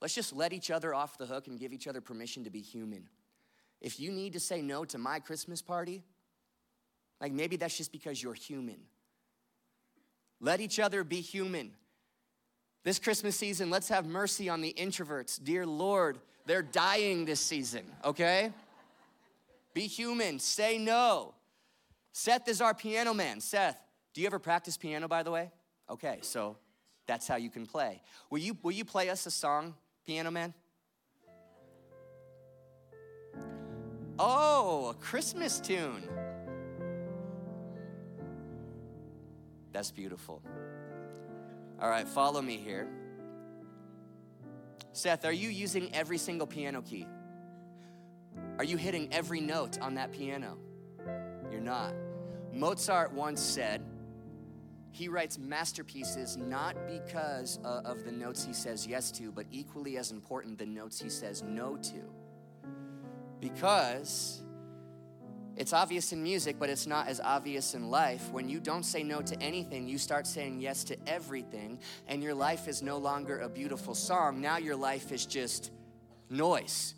[0.00, 2.60] Let's just let each other off the hook and give each other permission to be
[2.60, 3.08] human.
[3.80, 6.04] If you need to say no to my Christmas party,
[7.20, 8.78] like maybe that's just because you're human.
[10.40, 11.72] Let each other be human.
[12.84, 15.42] This Christmas season, let's have mercy on the introverts.
[15.42, 18.52] Dear Lord, they're dying this season, okay?
[19.74, 21.34] Be human, say no.
[22.12, 23.40] Seth is our piano man.
[23.40, 23.78] Seth,
[24.14, 25.50] do you ever practice piano, by the way?
[25.90, 26.56] Okay, so
[27.06, 28.00] that's how you can play.
[28.30, 29.74] Will you, will you play us a song,
[30.06, 30.54] piano man?
[34.18, 36.08] Oh, a Christmas tune.
[39.72, 40.42] That's beautiful.
[41.80, 42.88] All right, follow me here.
[44.92, 47.06] Seth, are you using every single piano key?
[48.58, 50.58] Are you hitting every note on that piano?
[51.50, 51.94] You're not.
[52.52, 53.82] Mozart once said,
[54.90, 60.10] he writes masterpieces not because of the notes he says yes to, but equally as
[60.10, 62.02] important, the notes he says no to.
[63.38, 64.42] Because
[65.58, 68.30] it's obvious in music, but it's not as obvious in life.
[68.30, 72.32] When you don't say no to anything, you start saying yes to everything, and your
[72.32, 74.40] life is no longer a beautiful song.
[74.40, 75.72] Now your life is just
[76.30, 76.94] noise.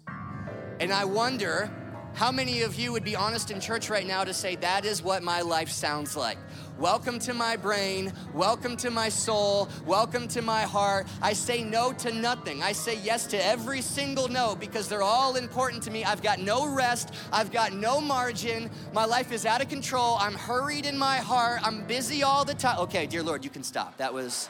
[0.79, 1.71] And I wonder
[2.15, 5.03] how many of you would be honest in church right now to say, That is
[5.03, 6.39] what my life sounds like?
[6.79, 8.13] Welcome to my brain.
[8.33, 9.69] Welcome to my soul.
[9.85, 11.07] Welcome to my heart.
[11.21, 12.63] I say no to nothing.
[12.63, 16.05] I say yes to every single no because they're all important to me.
[16.05, 17.13] I've got no rest.
[17.33, 18.71] I've got no margin.
[18.93, 20.17] My life is out of control.
[20.21, 21.61] I'm hurried in my heart.
[21.65, 22.79] I'm busy all the time.
[22.81, 23.99] Okay, dear Lord, you can stop.
[23.99, 24.49] That was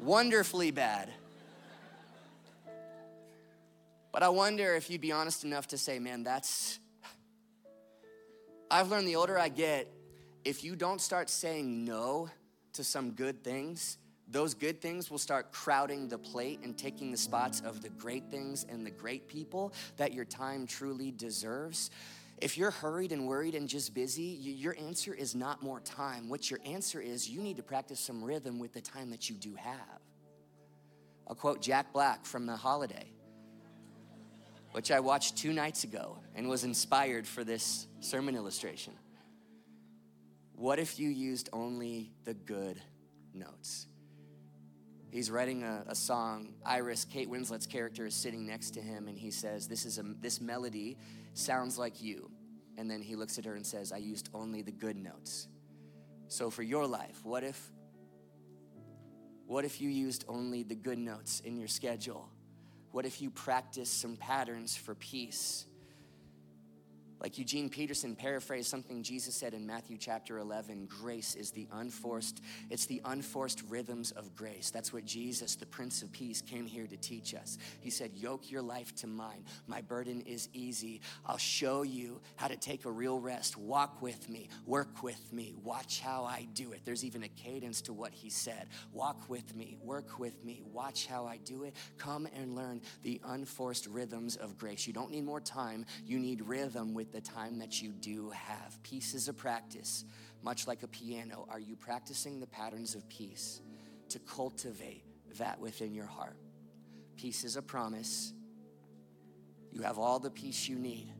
[0.00, 1.10] wonderfully bad.
[4.12, 6.78] But I wonder if you'd be honest enough to say, man, that's.
[8.70, 9.92] I've learned the older I get,
[10.44, 12.30] if you don't start saying no
[12.74, 17.16] to some good things, those good things will start crowding the plate and taking the
[17.16, 21.90] spots of the great things and the great people that your time truly deserves.
[22.38, 26.28] If you're hurried and worried and just busy, your answer is not more time.
[26.28, 29.36] What your answer is, you need to practice some rhythm with the time that you
[29.36, 30.00] do have.
[31.26, 33.12] I'll quote Jack Black from The Holiday,
[34.72, 38.94] which I watched two nights ago and was inspired for this sermon illustration.
[40.54, 42.80] What if you used only the good
[43.32, 43.86] notes?
[45.10, 46.54] He's writing a, a, song.
[46.64, 50.02] Iris, Kate Winslet's character, is sitting next to him, and he says, "This is a
[50.20, 50.98] this melody
[51.34, 52.30] sounds like you."
[52.78, 55.48] And then he looks at her and says, "I used only the good notes."
[56.28, 57.72] So for your life, what if
[59.46, 62.28] what if you used only the good notes in your schedule?
[62.92, 65.66] What if you practice some patterns for peace?
[67.20, 72.40] Like Eugene Peterson paraphrased something Jesus said in Matthew chapter 11 grace is the unforced,
[72.70, 74.70] it's the unforced rhythms of grace.
[74.70, 77.58] That's what Jesus, the Prince of Peace, came here to teach us.
[77.80, 79.44] He said, Yoke your life to mine.
[79.66, 81.02] My burden is easy.
[81.26, 83.58] I'll show you how to take a real rest.
[83.58, 86.80] Walk with me, work with me, watch how I do it.
[86.86, 88.68] There's even a cadence to what he said.
[88.94, 91.76] Walk with me, work with me, watch how I do it.
[91.98, 94.86] Come and learn the unforced rhythms of grace.
[94.86, 98.82] You don't need more time, you need rhythm with the time that you do have.
[98.82, 100.04] Peace is a practice,
[100.42, 101.46] much like a piano.
[101.50, 103.60] Are you practicing the patterns of peace
[104.10, 105.04] to cultivate
[105.38, 106.36] that within your heart?
[107.16, 108.32] Peace is a promise.
[109.70, 111.12] You have all the peace you need.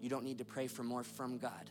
[0.00, 1.70] You don't need to pray for more from God.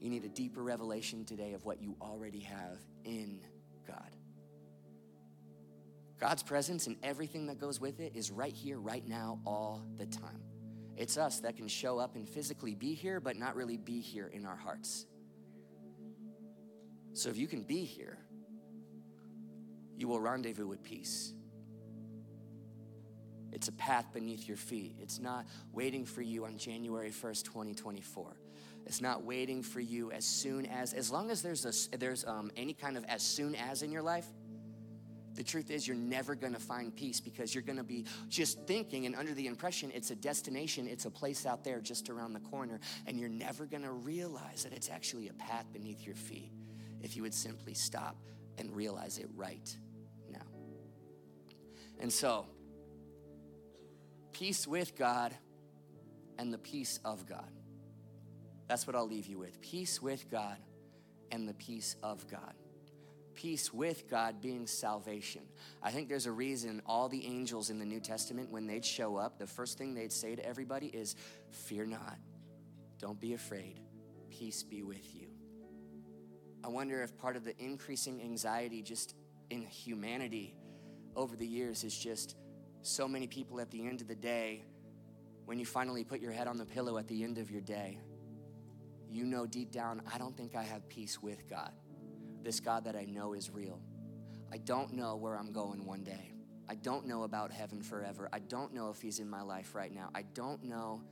[0.00, 3.40] You need a deeper revelation today of what you already have in
[3.86, 4.15] God.
[6.18, 10.06] God's presence and everything that goes with it is right here, right now, all the
[10.06, 10.40] time.
[10.96, 14.28] It's us that can show up and physically be here, but not really be here
[14.32, 15.06] in our hearts.
[17.12, 18.18] So if you can be here,
[19.96, 21.32] you will rendezvous with peace.
[23.52, 24.96] It's a path beneath your feet.
[25.00, 28.36] It's not waiting for you on January 1st, 2024.
[28.86, 32.50] It's not waiting for you as soon as, as long as there's, a, there's um,
[32.56, 34.26] any kind of as soon as in your life,
[35.36, 39.14] the truth is, you're never gonna find peace because you're gonna be just thinking and
[39.14, 42.80] under the impression it's a destination, it's a place out there just around the corner,
[43.06, 46.50] and you're never gonna realize that it's actually a path beneath your feet
[47.02, 48.16] if you would simply stop
[48.58, 49.76] and realize it right
[50.30, 50.46] now.
[52.00, 52.46] And so,
[54.32, 55.34] peace with God
[56.38, 57.50] and the peace of God.
[58.68, 60.56] That's what I'll leave you with peace with God
[61.30, 62.54] and the peace of God
[63.36, 65.42] peace with God being salvation.
[65.82, 69.16] I think there's a reason all the angels in the New Testament, when they'd show
[69.16, 71.14] up, the first thing they'd say to everybody is,
[71.50, 72.18] Fear not,
[72.98, 73.80] don't be afraid,
[74.30, 75.28] peace be with you.
[76.64, 79.14] I wonder if part of the increasing anxiety just
[79.50, 80.56] in humanity
[81.14, 82.34] over the years is just
[82.82, 84.64] so many people at the end of the day,
[85.44, 88.00] when you finally put your head on the pillow at the end of your day,
[89.08, 91.70] you know deep down, I don't think I have peace with God
[92.42, 93.80] this God that I know is real.
[94.52, 96.32] I don't know where I'm going one day.
[96.68, 98.28] I don't know about heaven forever.
[98.32, 100.10] I don't know if He's in my life right now.
[100.14, 101.02] I don't know.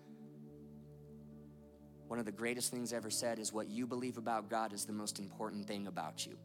[2.07, 4.93] One of the greatest things ever said is what you believe about God is the
[4.93, 6.37] most important thing about you.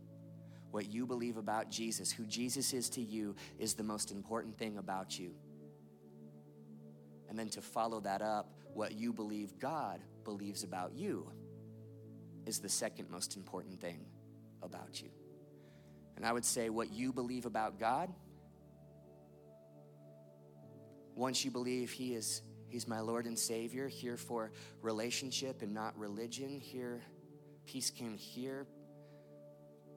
[0.71, 4.77] What you believe about Jesus, who Jesus is to you, is the most important thing
[4.77, 5.33] about you.
[7.27, 11.31] And then to follow that up, what you believe God believes about you
[12.45, 14.05] is the second most important thing
[14.61, 15.09] about you.
[16.15, 18.11] And I would say what you believe about God,
[21.15, 24.51] once you believe He is He's my Lord and Savior, here for
[24.81, 27.01] relationship and not religion, here
[27.65, 28.67] peace came here.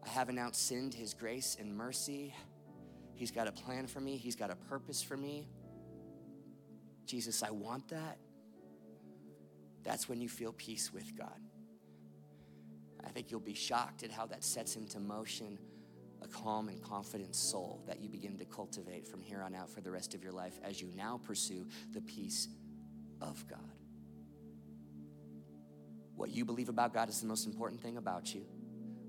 [0.05, 2.35] I haven't outsinned His grace and mercy.
[3.15, 5.49] He's got a plan for me, He's got a purpose for me.
[7.05, 8.19] Jesus, I want that.
[9.83, 11.41] That's when you feel peace with God.
[13.05, 15.59] I think you'll be shocked at how that sets into motion
[16.23, 19.81] a calm and confident soul that you begin to cultivate from here on out for
[19.81, 22.49] the rest of your life as you now pursue the peace
[23.21, 23.59] of God.
[26.15, 28.45] What you believe about God is the most important thing about you.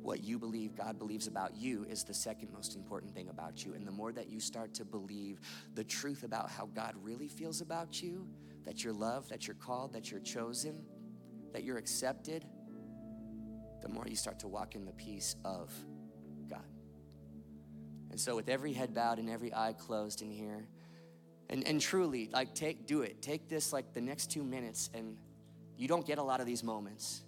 [0.01, 3.73] What you believe God believes about you is the second most important thing about you.
[3.73, 5.39] And the more that you start to believe
[5.75, 8.27] the truth about how God really feels about you,
[8.65, 10.83] that you're loved, that you're called, that you're chosen,
[11.53, 12.45] that you're accepted,
[13.83, 15.71] the more you start to walk in the peace of
[16.49, 16.63] God.
[18.09, 20.67] And so, with every head bowed and every eye closed in here,
[21.49, 23.21] and, and truly, like, take, do it.
[23.21, 25.17] Take this, like, the next two minutes, and
[25.77, 27.23] you don't get a lot of these moments.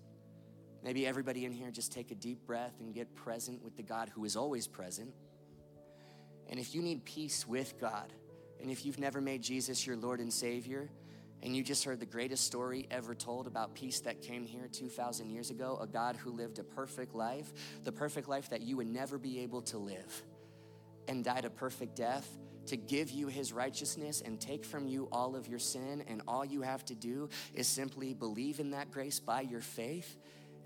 [0.83, 4.09] Maybe everybody in here just take a deep breath and get present with the God
[4.09, 5.13] who is always present.
[6.47, 8.13] And if you need peace with God,
[8.61, 10.89] and if you've never made Jesus your Lord and Savior,
[11.43, 15.29] and you just heard the greatest story ever told about peace that came here 2,000
[15.29, 17.51] years ago a God who lived a perfect life,
[17.83, 20.23] the perfect life that you would never be able to live,
[21.07, 22.27] and died a perfect death
[22.67, 26.03] to give you his righteousness and take from you all of your sin.
[26.07, 30.17] And all you have to do is simply believe in that grace by your faith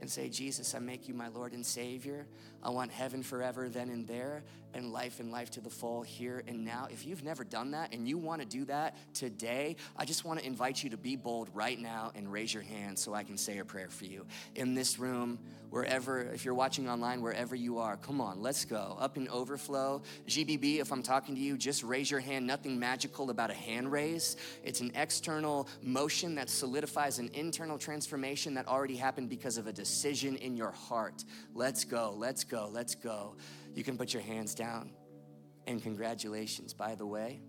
[0.02, 2.26] and say, Jesus, I make you my Lord and Savior.
[2.62, 4.44] I want heaven forever, then and there,
[4.74, 6.88] and life and life to the full here and now.
[6.92, 10.40] If you've never done that and you want to do that today, I just want
[10.40, 13.38] to invite you to be bold right now and raise your hand so I can
[13.38, 14.26] say a prayer for you.
[14.56, 15.40] In this room,
[15.70, 18.98] wherever, if you're watching online, wherever you are, come on, let's go.
[19.00, 20.02] Up in overflow.
[20.28, 22.46] GBB, if I'm talking to you, just raise your hand.
[22.46, 24.36] Nothing magical about a hand raise.
[24.64, 29.74] It's an external motion that solidifies an internal transformation that already happened because of a
[29.74, 31.24] decision in your heart.
[31.54, 33.36] Let's go, let's go, let's go.
[33.76, 34.92] You can put your hands down.
[35.68, 37.42] And congratulations, by the way.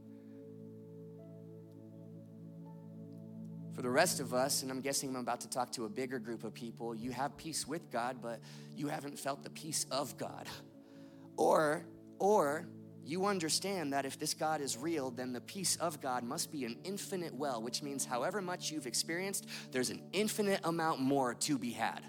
[3.80, 6.18] For the rest of us, and I'm guessing I'm about to talk to a bigger
[6.18, 8.38] group of people, you have peace with God, but
[8.76, 10.46] you haven't felt the peace of God.
[11.38, 11.86] Or,
[12.18, 12.68] or
[13.02, 16.66] you understand that if this God is real, then the peace of God must be
[16.66, 21.56] an infinite well, which means however much you've experienced, there's an infinite amount more to
[21.56, 22.02] be had.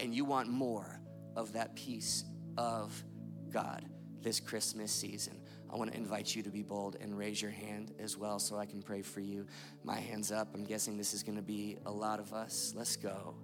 [0.00, 1.00] And you want more
[1.36, 2.24] of that peace
[2.58, 3.04] of
[3.52, 3.84] God
[4.20, 5.41] this Christmas season.
[5.72, 8.58] I want to invite you to be bold and raise your hand as well so
[8.58, 9.46] I can pray for you.
[9.82, 10.48] My hand's up.
[10.54, 12.74] I'm guessing this is going to be a lot of us.
[12.76, 13.34] Let's go.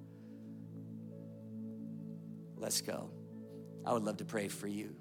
[2.57, 3.11] Let's go.
[3.87, 4.95] I would love to pray for you.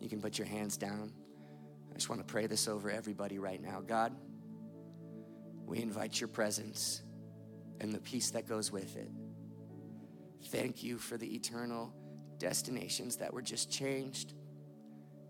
[0.00, 1.12] You can put your hands down.
[1.90, 3.82] I just want to pray this over everybody right now.
[3.86, 4.16] God,
[5.66, 7.02] we invite your presence
[7.80, 9.10] and the peace that goes with it.
[10.46, 11.92] Thank you for the eternal
[12.38, 14.32] destinations that were just changed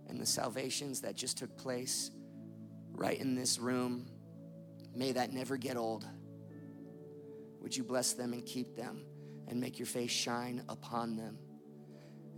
[0.08, 2.10] and the salvations that just took place
[2.92, 4.06] right in this room.
[4.94, 6.06] May that never get old.
[7.60, 9.04] Would you bless them and keep them
[9.48, 11.38] and make your face shine upon them?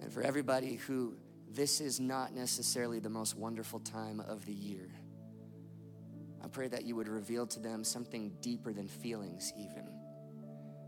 [0.00, 1.16] And for everybody who
[1.50, 4.90] this is not necessarily the most wonderful time of the year,
[6.42, 9.88] I pray that you would reveal to them something deeper than feelings, even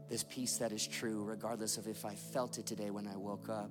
[0.09, 3.49] this peace that is true, regardless of if I felt it today when I woke
[3.49, 3.71] up.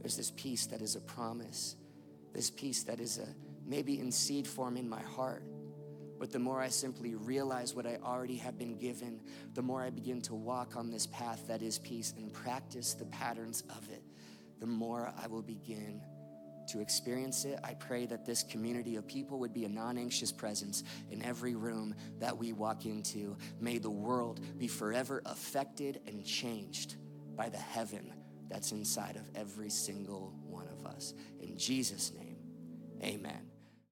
[0.00, 1.76] There's this peace that is a promise,
[2.32, 3.26] this peace that is a
[3.66, 5.44] maybe in seed form in my heart.
[6.18, 9.20] But the more I simply realize what I already have been given,
[9.54, 13.06] the more I begin to walk on this path that is peace and practice the
[13.06, 14.02] patterns of it,
[14.58, 16.02] the more I will begin
[16.68, 17.58] to experience it.
[17.64, 21.54] I pray that this community of people would be a non anxious presence in every
[21.54, 23.36] room that we walk into.
[23.58, 26.96] May the world be forever affected and changed
[27.34, 28.12] by the heaven
[28.50, 31.14] that's inside of every single one of us.
[31.40, 32.36] In Jesus' name,
[33.02, 33.49] amen.